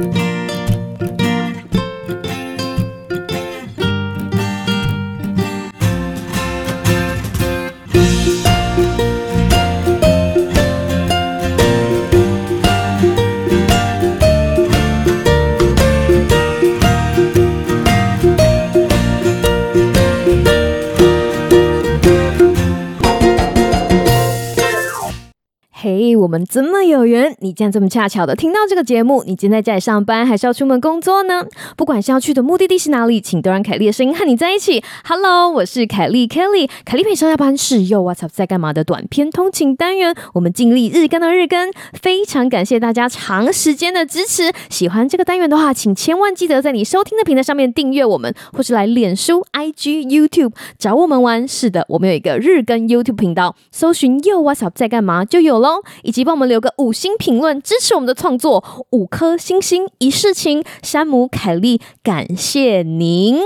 [0.00, 0.29] 嘿，我
[26.50, 29.22] 们这么有缘，你竟然这么恰巧的听到这个节目。
[29.24, 31.46] 你今天在家里上班，还是要出门工作呢？
[31.76, 34.82] 不管是要去的目的地是哪里，请都让凯莉的声音和你在一起。
[35.04, 40.12] Hello，我是凯莉 Kelly，凯莉陪上下班是又 What's Up 在干嘛的短篇通勤单元。
[40.34, 44.52] 我们尽力日更到日更，非常感谢大家长时间的支持。
[44.68, 51.46] 喜欢这个单元的话，请千万记得在你收听的平台上面订阅我们，或是来脸书、IG、YouTube 找我们玩。
[51.46, 55.82] 是的，我们有一个日更 YouTube 频道，搜寻 Yo What's Up 在干嘛就有喽。
[56.02, 60.64] 以及帮我们留个五星评论，支持我们的创作，五颗星星一世情。
[60.82, 63.40] 山姆凯莉，感谢您。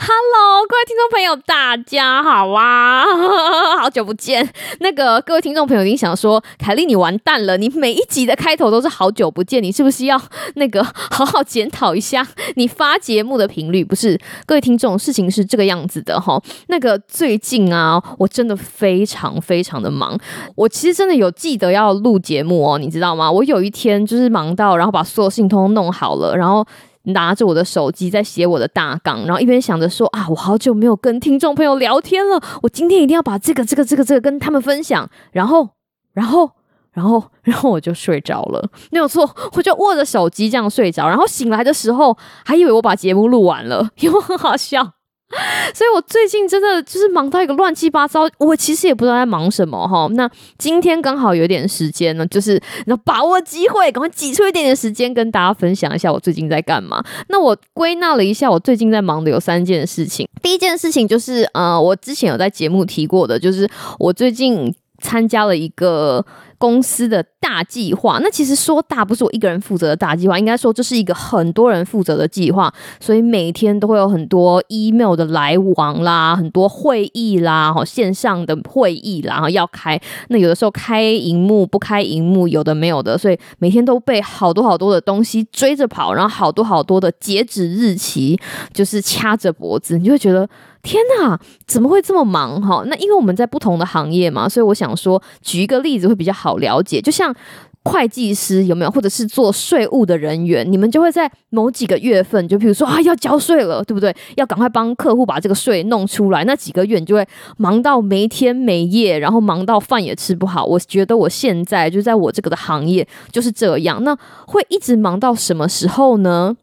[0.00, 0.39] Hello，
[0.70, 3.04] 各位听众朋友，大家好啊！
[3.82, 4.48] 好久不见。
[4.78, 10.16] 那个各位听众朋友，一定想说，凯莉你完蛋了，你每一集的开头都是好久不见，你是不是要
[10.54, 13.84] 那个好好检讨一下你发节目的频率？
[13.84, 16.40] 不是，各位听众，事情是这个样子的哈。
[16.68, 20.16] 那个最近啊，我真的非常非常的忙。
[20.54, 23.28] 我其实真的有记得要录节目哦，你知道吗？
[23.28, 26.64] 我有一天就是忙到，然后把所有事情通通弄好了，然后。
[27.04, 35.08] 拿着我的手机在写我的大纲，然后一边想着说啊，我好久没有跟听众朋友聊天了，我今天一定要把这个、这个、这个、这个跟他们分享。
[35.32, 35.70] 然后，
[36.12, 36.50] 然后，
[36.92, 41.08] 然后，然后我就睡着了，没有错，我就握着手机这样睡着。
[41.08, 44.92] 然后醒来的时候，还以为我把节目录完了，因为很好笑。
[45.72, 50.08] 所以我最近真的就是忙到一个乱七八糟，我其实也不知道在忙什么哈。
[50.12, 50.28] 那
[50.58, 57.02] 今天刚好有点时间呢，就是要把握机会，赶快挤出一点点时间跟大家分享一下我最近在干嘛。
[57.28, 60.28] 那我归纳了一下，我最近在忙的有三件事情。
[60.42, 66.24] 第一件事情就是呃，我之前有在节目提过的，就是我最近参加了一个。
[66.60, 88.38] 公司的大计划，那其实说大不是我一个人负责的大计划，应该说这是一个很多人负责的计划，所以每天都会有很多 email 的来往啦，很多会议啦，哈，线上的会议啦，然后要开，那有的时候开荧幕不开荧幕，有的没有的，所以每天都被好多好多的东西追着跑，然后好多好多的截止日期
[88.74, 90.46] 就是掐着脖子，你就会觉得。
[90.82, 92.82] 天呐，怎么会这么忙哈？
[92.86, 97.00] 那因为我们在不同的行业嘛，所以我想说，举一个例子会比较好好了解。
[97.00, 97.34] 就像
[97.82, 104.14] 会计师有没有，或者是做税务的人员，你们就会在某几个月份，就比如说啊，要交税了，对不对？
[104.36, 106.44] 要赶快帮客户把这个税弄出来。
[106.44, 110.64] 那几个月你就会忙到没天没夜，然后忙到饭也吃不好。
[110.64, 114.02] 我觉得我现在就在我这个的行业就是这样。
[114.04, 114.14] 那
[114.46, 116.56] 会一直忙到什么时候呢？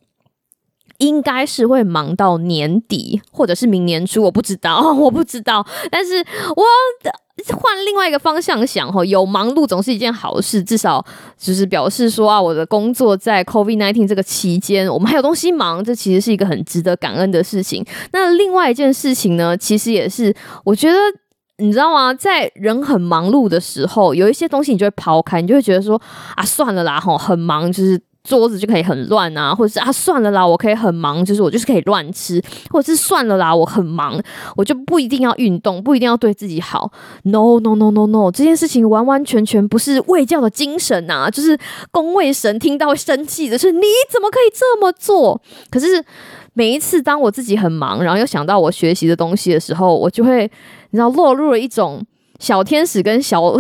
[1.00, 5.64] 应该是会忙到年底，或者是明年初，我不知道，我不知道。
[5.92, 6.64] 但是我
[7.04, 7.12] 的
[7.54, 11.06] 换另外一个方向想，哈，有忙碌总是一件好事，至少
[11.38, 17.86] 就是表示说啊，我的工作在 COVID-19 这个期间，我们还有东西忙，这其实是一个很值得感恩的事情。
[18.12, 20.98] 那另外一件事情呢，其实也是，我觉得
[21.58, 22.14] 你知道吗？
[22.14, 26.02] 在人很忙碌的时候，有一些东西你就会抛开，你就会觉得说
[26.36, 28.02] 啊，算了啦，哈，很忙，就是。
[28.28, 34.22] 桌子就可以很乱啊，或者是啊，算了啦，我可以很忙，就是我就是可以乱吃，或者是算了啦，我很忙，
[34.58, 36.92] 我就不一定要运动，不一定要对自己好。
[37.24, 41.58] No no no no no，这件事情完完全全不是卫教的精神啊，就是
[41.90, 45.42] 公卫神听到会生气的是你怎么可以这么做？
[45.72, 46.04] 可是
[46.54, 50.44] 每一次当我自己很忙，然后又想到我学习的东西的时候，我就会
[50.90, 52.06] 你知道落入了一种。
[52.40, 53.60] 小天使跟小 恶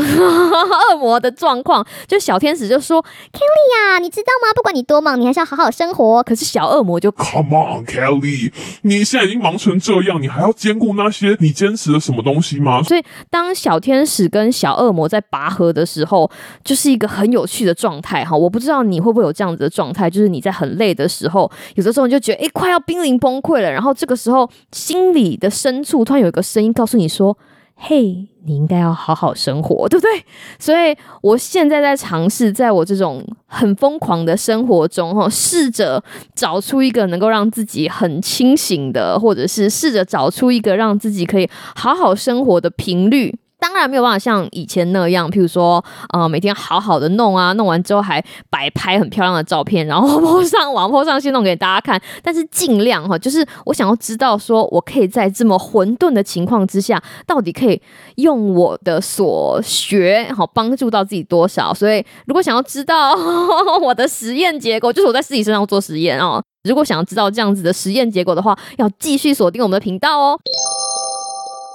[0.99, 4.53] 魔的状况，就小天使就说：“Kelly 呀，你知道吗？
[4.55, 8.51] 不管你多忙，你还是要好好生活。”可是小恶魔就：“Come on, Kelly，
[8.83, 16.29] 你现在已经忙成这样，你还要兼顾那些你坚持的什么东西吗？”所以，当小天使跟小恶魔在拔河的时候，
[16.63, 18.35] 就是一个很有趣的状态哈。
[18.35, 27.37] 我不知道你会不会有这样子的状态，就是你在很累的时候，有的时候你就觉得诶，快要濒临崩溃了，然后这个时候心里的深处突然有一个声音告诉你说。
[27.79, 30.25] 嘿，你应该要好好生活，对不对？
[30.57, 36.03] 所以我现在在尝试，在我这种很疯狂的生活中，哈，试着
[36.33, 43.37] 找出一个能够让自己很清醒的，或者是试着找出一个让自己可以好好生活的频率。
[43.67, 45.83] 当然没有办法像以前那样，譬如说，
[46.13, 52.01] 呃，每天好好的弄啊，弄完之后还摆拍很漂亮的照片，然后 po 上网 po 上去弄给大家看。
[52.23, 57.81] 但是尽量哈，就是我想要知道，说我可以在这么混沌的情况之下，到底可以
[58.15, 61.73] 用我的所学好帮助到自己多少。
[61.73, 63.13] 所以，如果想要知道
[63.83, 66.41] 我的实验结果，就是我在自己身上做实验哦。
[66.63, 70.39] 如果想要知道这样子的实验结果的话，要继续锁定我们的频道哦。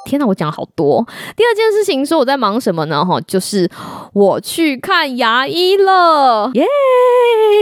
[0.04, 1.06] 天哪，我讲了好多。
[1.36, 3.04] 第二件事情说我在忙什么呢？
[3.04, 3.70] 哈，就是
[4.12, 6.66] 我去看牙医了，耶、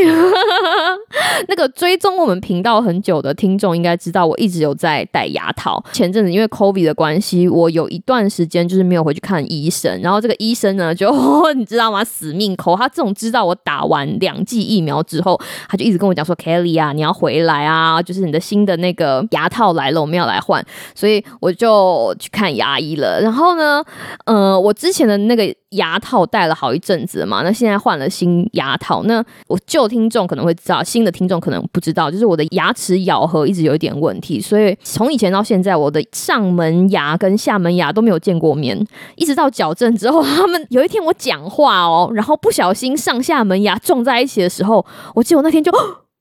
[0.04, 0.96] yeah!
[1.48, 5.82] 那个追踪我们频道很久的听众应该知道，我一直有在戴牙套。
[5.92, 10.00] 前阵子因为 COVID 的关系，我有一段时间就是没有回去看医生。
[10.00, 11.12] 然后这个医生呢，就
[11.54, 12.02] 你知道吗？
[12.02, 12.74] 死命抠。
[12.76, 15.38] 他这种知道我打完两剂疫苗之后，
[15.68, 20.64] 他就一直跟我讲说：“Kelly 啊，你要回来啊，就是你的新的那个牙套来了，我们要来换。”
[20.94, 23.20] 所以我就去看牙医了。
[23.20, 23.82] 然后呢，
[24.24, 29.02] 呃，我之前的那个牙套戴了好一阵子嘛，那现在换了新牙套。
[29.04, 38.86] 那我旧听众可能会知道，新的听众可能不知道，就是我的牙齿咬合一直有一点问题，所以从以前到现在，我的上门牙跟下门牙都没有见过面。
[39.16, 44.84] 一直到矫正之后，他们有一天我讲话哦，然后不小心上下门牙撞在一起的时候，
[45.14, 45.70] 我记得我那天就，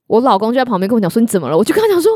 [0.08, 1.58] 我老公就在旁边跟我讲说，你怎么了？
[1.58, 2.12] 我就跟他讲说。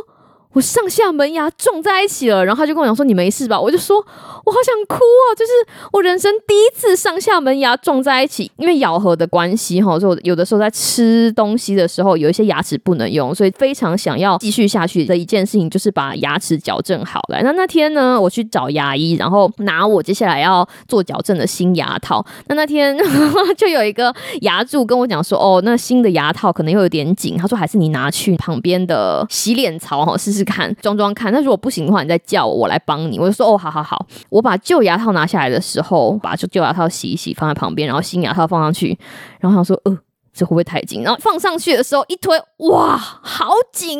[0.53, 3.59] 我上下门牙撞在一起了，然后他就跟我讲说，你没事吧？
[3.59, 5.51] 我就说我好想哭啊，就是
[5.91, 17.41] 我人生第一次上下门牙撞在一起，因为咬合的关系哈，就有的时候在吃东西的时候有一些牙齿不能用，所以非常想要继续下去的一件事情就是把牙齿矫正好来。
[17.41, 22.23] 那那天呢，我去找牙医，然后拿我接下来要做矫正的新牙套。
[22.47, 22.95] 那那天
[23.57, 30.42] 就有一个牙助跟我讲说，哦，那新的牙套可能又有点紧，他说还是你拿去旁边的洗脸槽哈试试。
[30.43, 33.19] 看装装看，那如果不行的话，你再叫我，我来帮你。
[33.19, 34.05] 我就说哦，好好好。
[34.29, 38.97] 我把旧牙套拿下来的时候，把旧旧牙套洗一洗，放在旁边，然后新牙套放上去，
[39.39, 39.97] 然后他说，呃，
[40.33, 41.03] 这会不会太紧？
[41.03, 42.35] 然后放上去的时候一推，
[42.69, 43.99] 哇，好紧，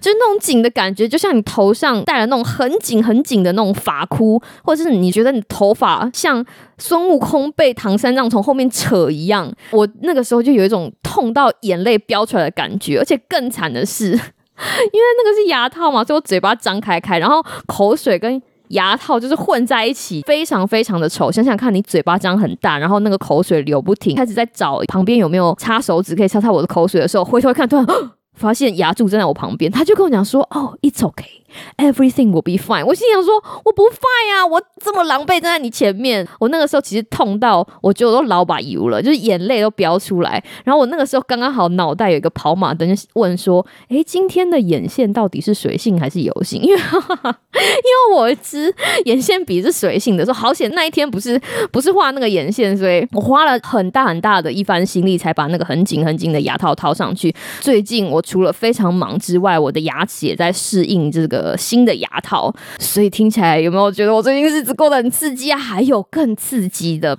[0.00, 6.44] 就是那种紧的感觉，就像你头上戴了那种很紧很紧的那种发箍，或者是你觉得你头发像
[6.78, 9.52] 孙悟空被唐三藏从后面扯一样。
[9.72, 14.18] 我那个时候就有一种痛到眼泪飙出来的感觉，而且更惨的是。
[14.92, 21.30] 因为那个是牙套嘛，所以我嘴巴张开开，然后口水跟牙套就是混在一起，非常非常的丑。
[21.30, 27.86] 想想看，你嘴巴张很大，然后那个口水流不停，开始在找旁边有没有擦手指可以擦擦我的口水的时候，回头看，突 然
[28.34, 31.42] 发现牙柱站在我旁边，他就跟我讲说：“哦，it's okay。”
[31.76, 32.84] Everything will be fine。
[32.84, 33.34] 我心想说，
[33.64, 36.26] 我不 fine 啊，我这么狼狈站在你前面。
[36.38, 40.42] 我那个时候其实痛到，我觉得我都老把油了，就是眼泪都飙出来。
[40.64, 46.60] 然后我那个时候刚刚好脑袋有一个跑马灯，问说，诶，今天的眼线到底是水性还是油性？
[46.62, 48.74] 因为哈哈，因为我支
[49.04, 51.40] 眼线笔是水性的，说好险那一天不是
[51.70, 57.34] 不是画那个眼线，所以我花了很大很大的一番心力才把那个很紧很紧的牙套套上去。
[57.60, 61.43] 最近我除了非常忙之外，我的牙齿也在适应这个。
[61.44, 65.58] 呃，新的牙套，所以听起来有没有觉得我最近日子过得很刺激啊？
[65.58, 67.18] 还有更刺激的，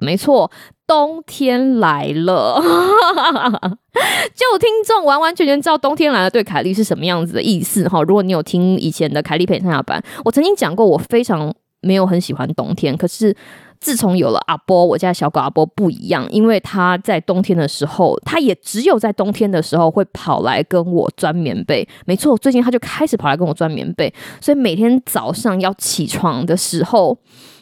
[0.00, 0.50] 没错，
[0.84, 2.60] 冬天来了。
[4.34, 8.02] 就听众完完全全知道冬天来了对凯莉是什么样子的意思哈。
[8.02, 13.36] 如果你有听以前的凯莉陪上下班，我曾经讲过，我非常没有很喜欢冬天，可是。
[13.80, 21.86] 自从有了阿波，我家小狗阿波不一样，因为它在冬天的时候，它也只有在冬天的时候会跑来跟我钻棉被。
[22.06, 27.16] 没错，最近它就开始跑来跟我钻棉被，所以每天早上要起床的时候，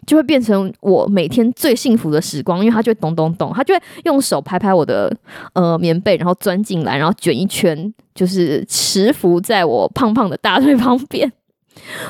[0.06, 5.14] 就会变成我每天最幸福的时光，因为它就会咚咚咚，它就会用手拍拍我的
[5.52, 11.30] 呃棉被，然后钻进来，然后卷一圈，就是蛰伏在我胖胖的大腿旁边。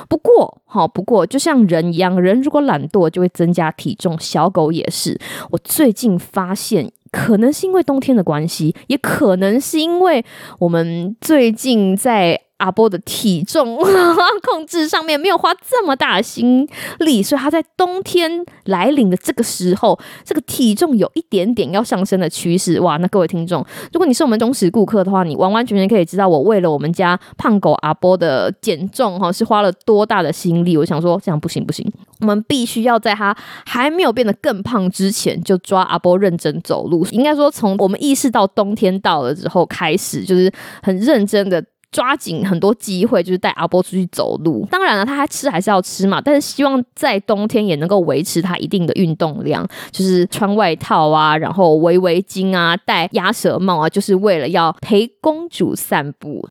[0.08, 5.18] 不过，好，不过就像人一样，人如果懒惰就会增加体重，小狗也是。
[5.50, 10.24] 我最近发现，可能是因为冬天的关系，也可能是因为
[10.58, 12.45] 我们最近在。
[12.58, 13.76] 阿波的体重
[14.42, 16.66] 控制上面没有花这么大的心
[17.00, 22.80] 力，所以他在冬天来临的这个时候，这个体重有一点点要上升的趋势。
[22.80, 30.76] 哇，那各位听众，如果你是我们忠实顾客的话，你完完全全可以知道我为了我们家胖狗阿波的减重哈，是花了多大的心力。
[30.76, 33.36] 我想说，这样不行不行，我们必须要在他
[33.66, 37.06] 还没有变得更胖之前，就抓阿波认真走路。
[37.10, 40.50] 应该说，从我们意识到冬天到了之后开始，就是
[40.82, 41.62] 很认真的。
[41.96, 44.68] 抓紧很多机会，就是带阿波出去走路。
[44.70, 56.46] 当然了，他还吃还是要吃嘛，但是希望在冬天也能够维持他一定的运动量，就是穿外套啊，然后围围巾啊，戴鸭舌帽啊，就是为了要陪公主散步。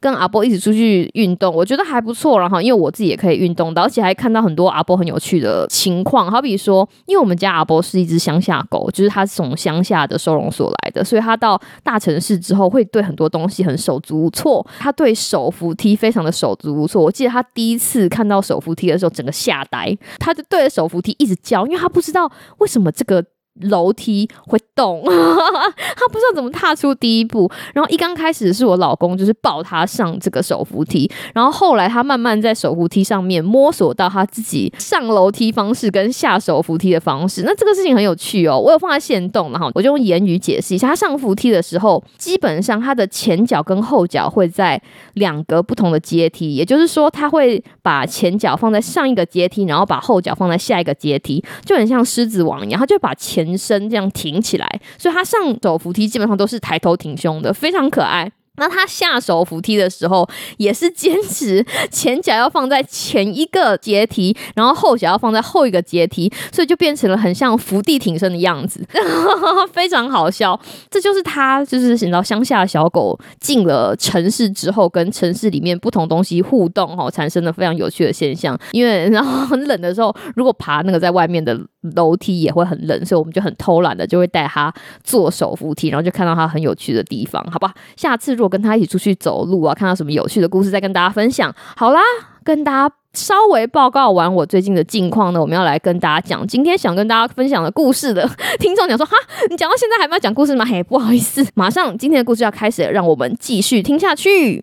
[0.00, 2.40] 跟阿波一起出去运动，我觉得还不错。
[2.40, 6.30] 然后因为我自己也可以运动到，而且还看到很多阿波很有趣的情况。
[6.30, 14.66] 好比说，因为我们家阿波是一只乡下狗，就是它从乡下的收容所来的，所以它到大城市之后会对很多东西很手足无措。
[14.78, 17.02] 它对手扶梯非常的手足无措。
[17.02, 23.24] 我记得它第一次看到手扶梯的时候，整个吓呆，它就对着手扶梯一直叫，因为它不知道为什么这个。
[23.62, 27.50] 楼梯会动， 他不知道怎么踏出第一步。
[27.74, 31.10] 然后一刚开始是我老公，就是抱他上这个手扶梯。
[31.34, 37.42] 然后后来他慢慢在手扶梯上面摸索到他自己上楼梯方式跟下手扶梯的方式。
[37.42, 40.88] 那这个事情很有趣哦，我有放在线动，然后我就用言语解释一下。
[40.88, 44.80] 他上扶梯的时候，基本上他的前脚跟后脚会在
[45.14, 53.39] 两个不同的阶梯，也就是说他会把前脚放在上一个阶梯，然后把后脚放在下一个阶梯，就很像狮子王一样，他就把前。
[53.46, 58.30] 延伸这样挺起来，所以他上走扶梯基本上都是抬头挺胸的，非常可爱。
[58.60, 68.86] 那他下手扶梯的时候，也是坚持 前脚要放在前一个阶梯，然后后脚要放在后一个阶梯，所以就变成了很像伏地挺身的样子，
[69.72, 70.58] 非常好笑。
[70.90, 78.58] 这就是他，就是你知道乡下小狗进了城市之后，跟城市里面不同东西互动哈，产生了非常有趣的现象。
[78.72, 81.58] 因为 然后很冷的时候，如果爬那个在外面的
[81.94, 87.72] 楼梯也会很冷，所以我们就很偷懒的就会带他坐手扶梯，然后就看到他很有趣的地方，好吧？
[87.96, 91.54] 下次如果跟他一起出去走路啊，看到什么有趣的故事，再跟大家分享。
[91.76, 92.00] 好啦，
[92.44, 98.28] 跟大家稍微报告完我最近的近况呢，我们要来跟大家讲今天想跟大家分享的故事的
[98.58, 99.12] 听众讲说，哈，
[99.48, 100.64] 你讲到现在还没有讲故事吗？
[100.64, 104.62] 嘿，不好意思，马上今天的故事要开始了，让我们继续听下去。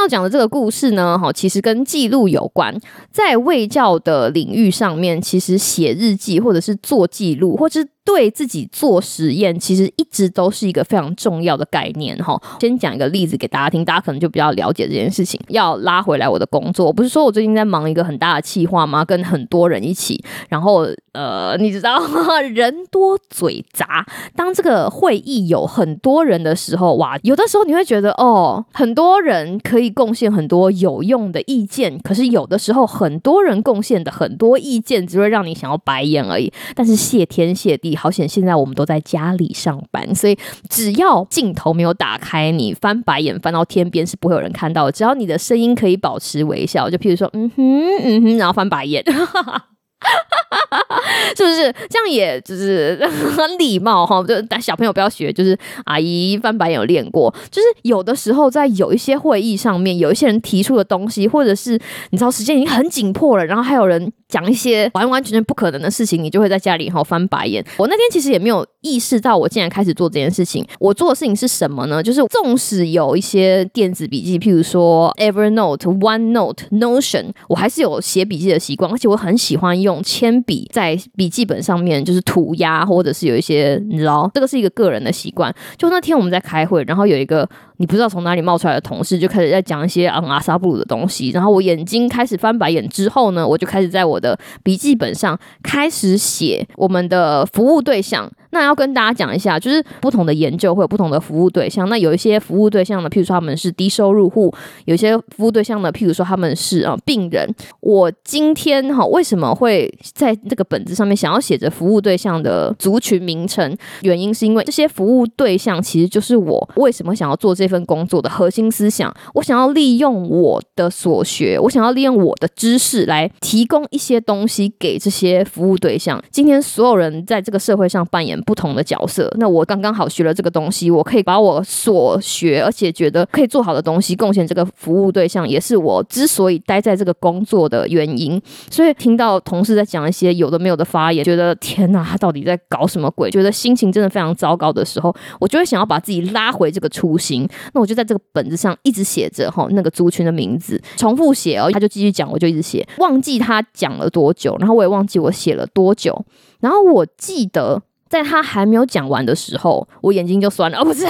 [0.00, 2.74] 要讲的这个故事呢，哈，其实跟记录有关。
[3.12, 12.36] 在卫教的领域上面，其实写日记或者是做记录，或者是对自己做实验，其实一直都是一个非常重要的概念哈。
[12.60, 15.40] 先讲一个例子给大家听，大家可能就比较了解这件事情。
[15.48, 19.04] 要拉回来我的工作，不是说我最近在忙一个很大的企划吗？
[19.04, 36.52] 跟很多人一起，然后呃，你知道吗 人多嘴杂，当这个会议有很多人的时候，哇，有的时候你会觉得哦，很多人可以贡献很多有用的意见，可是有的时候很多人贡献的很多意见，只会让你想要白眼而已。
[36.74, 37.96] 但是谢天谢地。
[38.00, 38.26] 好险！
[38.26, 40.38] 现在我们都在家里上班，所以
[40.70, 44.92] 只要镜头没有打开，你翻白眼翻到天边是不会有人看到的。
[44.92, 49.04] 只要你的声音可以保持微笑，就譬如说，嗯哼，嗯哼，然后翻白眼。
[51.36, 52.08] 是不是这样？
[52.10, 52.98] 也就是
[53.36, 55.32] 很礼貌哈，就但小朋友不要学。
[55.32, 61.78] 就是阿姨翻白眼有练过，就是有的时候在有一些会议上面，有一些人提出的东西，或者是
[62.10, 67.64] 你知道时间已经很紧迫了，然后还有人讲一些完完全全不可能的事情，你就会在家里哈翻白眼。
[67.76, 70.66] 我那天其实也没有意识到，我竟然开始做这件事情。
[70.80, 72.02] 我做的事情是什么呢？
[72.02, 85.54] 就是纵使有一些电子笔记，譬如说 Evernote、OneNote、Notion，我还是有写笔记的习惯，而且我很喜欢用用铅笔在笔记本上面就是涂鸦，或者是有一些你知道，这个是一个个人的习惯。
[85.76, 91.30] 就那天我们在开会，然后有一个你不知道从哪里冒出来的同事，就开始在讲一些昂阿萨布鲁的东西。
[91.30, 98.30] 然后我眼睛开始翻白眼之后呢，我就开始在我的笔记本上开始写我们的服务对象。
[98.50, 101.88] 那要跟大家讲一下，就是不同的研究会有不同的服务对象。
[101.88, 104.52] 那有一些服务对象呢，譬如说他们是低收入户；
[104.84, 107.48] 有些服务对象呢，譬如说他们是啊病人。
[107.80, 113.76] 我今天哈为什么会在这个本子上面想要写着服务对象的族群名称？
[114.02, 119.14] 原因是因为这些服务对象其实就是我为什么想要做这份工作的核心思想。
[119.34, 126.22] 我想要利用我的所学，我想要利用我的知识来提供一些东西给这些服务对象。
[126.30, 138.40] 今天所有人在这个社会上扮演不同的角色，那我刚刚好学了这个东西，我可以把我所学而且觉得可以做好的东西贡献这个服务对象，也是我之所以待在这个工作的原因。
[138.70, 143.30] 所以听到同事在讲一些有的没有的发言，觉得天哪，他到底在搞什么鬼？
[143.30, 147.48] 觉得心情真的非常糟糕的时候，我就会想要把自己拉回这个初心。
[147.72, 156.24] 那我就在这个本子上一直写着哈那个族群的名字，重复写哦，他就继续讲，我就一直写，忘记他讲了多久，然后我也忘记我写了多久，
[156.60, 157.82] 然后我记得。
[158.10, 160.76] 在他还没有讲完的时候，我眼睛就酸了。
[160.78, 161.06] 哦，不是，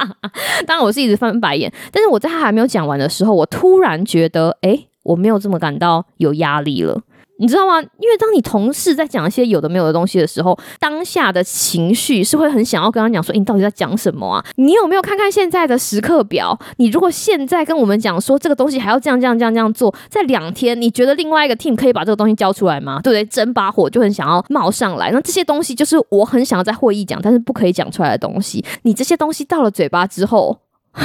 [0.66, 1.70] 当然我是一直翻白眼。
[1.92, 7.02] 但是我在他还没有讲完的时候，我突然觉得，哎，我没有这么感到有压力了。
[7.40, 7.80] 你知道吗？
[7.80, 14.44] 因为当你同事在讲一些有的没有的东西的时候，当下的情绪是会很想要跟他讲说：“欸，你到底在讲什么啊？
[14.56, 16.58] 你有没有看看现在的时刻表？
[16.76, 23.00] 你如果现在跟我们讲说这个东西还要这样这样这样这样做，在两天，你觉得另外一个 team 可以把这个东西交出来吗？
[23.02, 23.24] 对不对？
[23.24, 25.10] 整把火就很想要冒上来。
[25.10, 28.62] 那这些东西就是我很想要在会议讲，但是不可以讲出来的东西。
[28.82, 30.58] 你这些东西到了嘴巴之后。”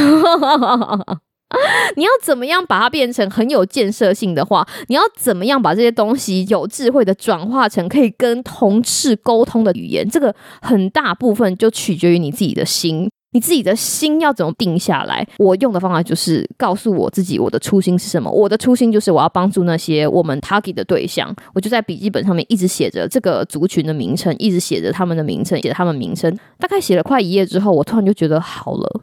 [1.96, 4.68] 你要怎么样把它变成很有建设性的话？
[4.88, 10.08] 你要怎么样把这些东西有智慧的转化成可以跟同事沟通的语言？
[10.10, 13.10] 这个很大部分就取决于你自己的心。
[13.32, 15.28] 你自己的心要怎么定下来？
[15.40, 18.32] 我用的方法就是告诉我自己，我的初心是什么？
[18.32, 21.36] 我的初心就是我要帮助那些我们 target 的对象。
[21.54, 26.34] 我就在笔记本上面一直写着这个族群的名称，一直写着他们的名称，写着他们名称。
[26.58, 29.02] 大概写了快一页之后，我突然就觉得好了。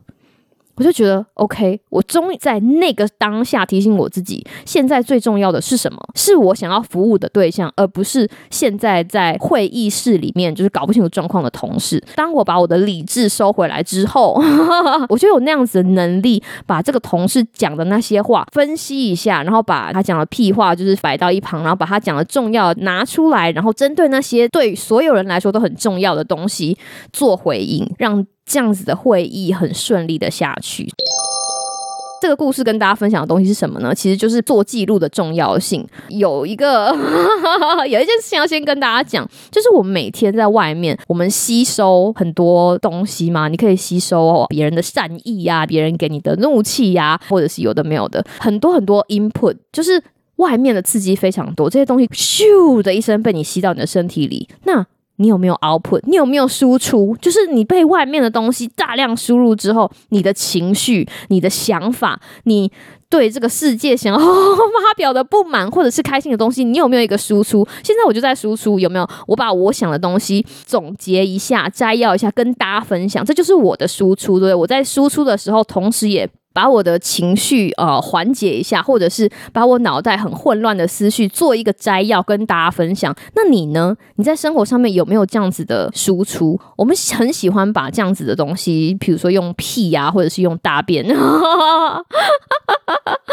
[0.76, 5.98] 我就觉得 OK，我终于在那个当下提醒我自己，现在最重要的是什么？
[6.14, 12.02] 是我想要服务的对象，而不是现在在会议室里面就是搞不清楚状况的同事。
[12.16, 14.40] 当我把我的理智收回来之后，
[15.08, 26.76] 我就有那样子的能力，把这个同事讲的那些话分析一下，然后把他讲的屁话就是摆到一旁，然后把他讲的重要拿出来，然后针对那些对所有人来说都很重要的东西
[27.12, 28.26] 做回应，让。
[28.44, 30.88] 这样子的会议很顺利的下去。
[32.20, 33.92] 这个故事跟大家分享的东西是什么呢？
[33.92, 35.84] 其实就是做记录的重要性。
[36.08, 36.96] 有一个
[37.88, 43.48] 有一件事情要先跟大家讲，就是我们每天在外面，我们吸收很多东西嘛。
[43.48, 50.00] 你可以吸收别人的善意呀，别人给你的怒气呀，或者是有的没有的，很多很多 input，就是
[50.36, 54.86] 外面的刺激非常多，这些东西咻的一声被你吸到你的身体里，那。
[55.16, 56.00] 你有没有 output？
[56.04, 57.16] 你有没有输出？
[57.20, 62.70] 就是你被外面的东西大量输入之后，你的情绪、你的想法、你
[63.08, 67.66] 对这个世界想要 发表的不满或者是开心的东西，你有没有一个输出？
[67.84, 69.08] 现在我就在输出，有没有？
[69.26, 74.40] 我把我想的东西总结一下、摘要一下，跟大家分享，这就是我的输出。
[74.40, 76.28] 对不对，我在输出的时候，同时也。
[76.52, 83.14] 把我的情绪呃缓解一下，或者是把我脑袋很混乱的思绪做一个摘要跟大家分享。
[83.34, 83.96] 那你呢？
[84.16, 86.60] 你在生活上面有没有这样子的输出？
[86.76, 91.06] 我们很喜欢把这样子的东西，比如说用屁呀、啊，或者是用大便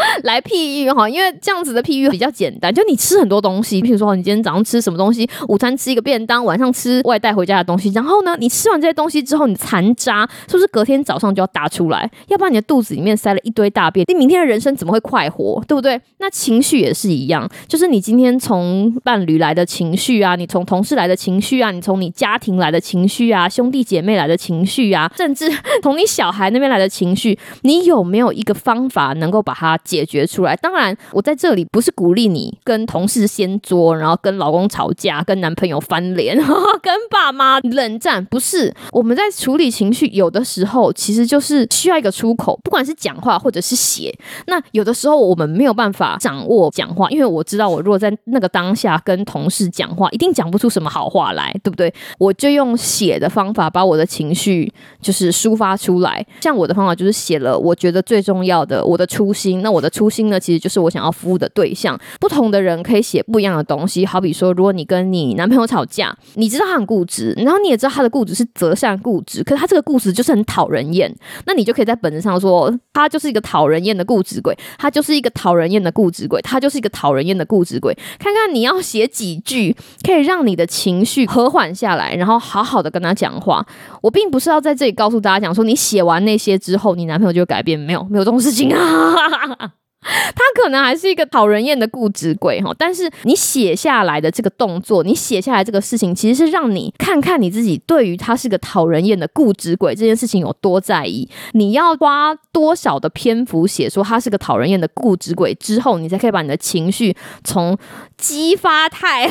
[0.23, 2.73] 来譬喻哈，因为这样子的譬喻比较简单。
[2.73, 12.09] 就你吃很多东西，比如说你今天早上吃什么东西，午餐吃一个便当，晚上吃外带回家的东西，然后呢，你吃完这些东西之后，你残渣是不是隔天早上就要大出来？
[12.27, 13.09] 要不然你的肚子里面。
[13.19, 15.61] 塞了一堆大便，你明天的人生怎么会快活？
[15.67, 15.99] 对不对？
[16.19, 25.51] 那情绪也是一样，就是你今天从伴侣来的情绪啊，你从同事来的情绪啊，你从你家庭来的情绪啊，兄弟姐妹来的情绪啊，甚至
[25.83, 30.55] 从你小孩那边来的情绪，你有没有一个方法能够把它解决出来？
[30.57, 36.37] 当然，我在这里不是鼓励你跟同事掀桌，然后跟老公吵架，跟男朋友翻脸，
[36.83, 38.71] 跟爸妈冷战，不是。
[38.91, 51.91] 我们在处理情绪，有的时候其实就是需要一个出口，不管是讲话或者是写，那有的时候我们没有办法掌握讲话，因为我知道我如果在那个当下跟同事讲话，一定讲不出什么好话来，对不对？
[52.19, 54.71] 我就用写的方法把我的情绪
[55.01, 56.25] 就是抒发出来。
[56.41, 59.61] 像我的方法就是写了我觉得最重要的我的初心。
[59.61, 61.97] 那我我的初心呢，其实就是我想要服务的对象。
[62.19, 64.05] 不同的人可以写不一样的东西。
[64.05, 71.09] 好比说，如果你跟你男朋友吵架，你知道他很固执，然后你也知道他的固执是择善固执，可是他这个固执就是很讨人厌，
[71.45, 72.77] 那你就可以在本子上说。
[72.91, 77.97] 他就是一个讨人厌的固执鬼，他就是一个讨人厌的固执鬼，他就是一个讨人厌的固执鬼。
[78.19, 83.65] 看看你要写几句，可以让你的情绪和缓下来，然后好好的跟他讲话。
[84.01, 89.68] 我并不是要在这里告诉大家讲说，你写完那些之后，你男朋友就会改变，没有，没有这种事情啊。
[90.33, 101.29] 他可能还是一个讨人厌的固执鬼哈，但是你写下来的这个动作，你写下来这个事情，其实是让你看看你自己对于他是个讨人厌的固执鬼这件事情有多在意。
[101.51, 107.77] 你要花多少的篇幅写说他是个讨人厌的固执鬼之后，你才可以把你的情绪从
[108.15, 109.29] 激发态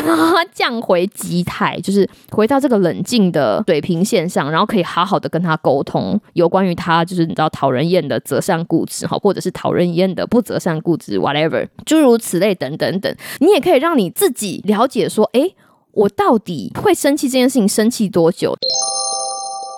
[0.52, 10.57] 降回激态，就是回到这个冷静的水平线上，然后可以好好的跟他沟通有关于他就是你知道讨人厌的择善固执哈，或者是讨人厌的不择。
[10.58, 15.54] 善固执，whatever，诸如此类，等等等，你也可以让你自己了解说，诶，
[15.92, 18.56] 我到底会生气这件事情，生气多久？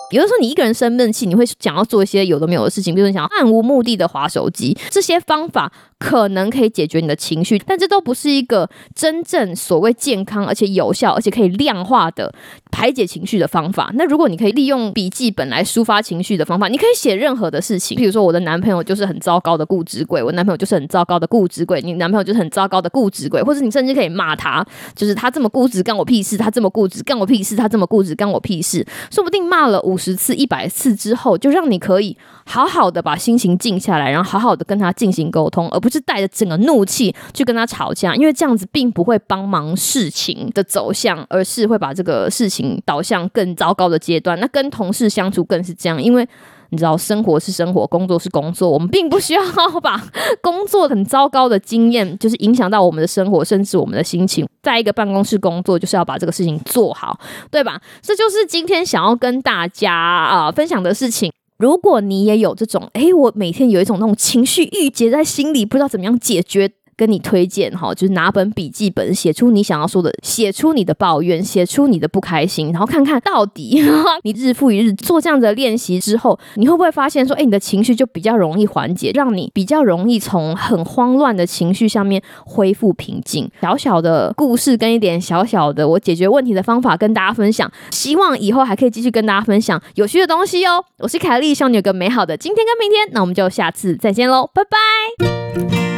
[0.09, 12.33] 比如说你一个人生闷气，你会想要做一些有的没有的事情，比如说你想要漫无目的的划手机，这些方法可能可以解决你的情绪，但这都不是一个真正所谓健康而且有效而且可以量化的
[12.71, 13.91] 排解情绪的方法。
[13.93, 44.39] 那如果你可以利用笔记本来抒发情绪的方法，你可以写任何的事情，比如说我的男朋友就是很糟糕的固执鬼，我男朋友就是很糟糕的固执鬼，你男朋友就是很糟糕的固执鬼，或者你甚至可以骂他，就是他这么固执干我屁事，他这么固执干我屁事，他这么固执干我屁事，说不定骂了五十次、一百次之后，就让你可以好好的把心情静下来，然后好好的跟他进行沟通，而不是带着整个怒气去跟他吵架，因为这样子并不会帮忙事情的走向，而是会把这个事情导向更糟糕的阶段。
[44.39, 46.27] 那跟同事相处更是这样，因为
[46.69, 49.41] 你知道，生活是生活，工作是工作，我们并不需要
[49.81, 50.01] 把
[50.41, 54.47] 工作很糟糕的经验，就是影响到我们的生活，甚至我们的心情。
[54.63, 57.81] 在一个办公室工作，就是要把这个事情做好，对吧？
[58.01, 61.29] 这就是今天想要跟大家啊、分享的事情。
[61.61, 66.71] 如果你也有这种，哎，我每天有一种那种情绪郁结在心里，不知道怎么样解决。
[67.01, 73.81] 跟你推荐哈，就是拿本笔记本，写出你想要说的，写出你的抱怨，写出你的不开心，然后看看到底
[74.21, 83.49] 你日复一日做这样的练习之后，你会不会发现说，哎，你的情绪就比较容易缓解，让你比较容易从很慌乱的情绪下面恢复平静。
[83.61, 90.85] 小小的故事跟一点小小的我解决问题的方法跟大家分享，希望以后还可以继续跟大家分享有趣的东西哦。
[90.99, 95.90] 我是凯莉，希望你有个美好的今天跟明天，那我们就下次再见喽，拜拜。